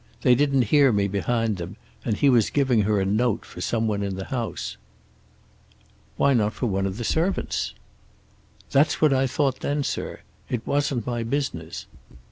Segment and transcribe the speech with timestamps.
[0.23, 3.87] They didn't hear me behind them, and he was giving her a note for some
[3.87, 4.75] one in the house."
[6.17, 7.75] "Why not for one of the servants?"
[8.71, 10.21] "That's what I thought then, sir.
[10.49, 11.85] It wasn't my business.